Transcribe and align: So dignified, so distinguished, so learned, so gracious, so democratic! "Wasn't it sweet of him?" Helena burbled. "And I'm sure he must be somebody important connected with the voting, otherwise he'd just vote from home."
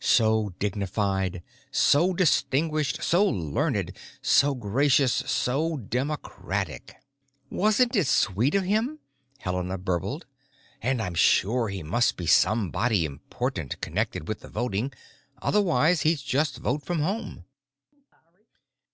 So 0.00 0.52
dignified, 0.58 1.42
so 1.70 2.12
distinguished, 2.12 3.02
so 3.02 3.24
learned, 3.24 3.96
so 4.20 4.54
gracious, 4.54 5.14
so 5.14 5.78
democratic! 5.78 6.94
"Wasn't 7.50 7.96
it 7.96 8.06
sweet 8.06 8.54
of 8.54 8.64
him?" 8.64 8.98
Helena 9.38 9.78
burbled. 9.78 10.26
"And 10.82 11.00
I'm 11.00 11.14
sure 11.14 11.70
he 11.70 11.82
must 11.82 12.18
be 12.18 12.26
somebody 12.26 13.06
important 13.06 13.80
connected 13.80 14.28
with 14.28 14.40
the 14.40 14.48
voting, 14.50 14.92
otherwise 15.40 16.02
he'd 16.02 16.18
just 16.18 16.58
vote 16.58 16.82
from 16.84 16.98
home." 16.98 17.46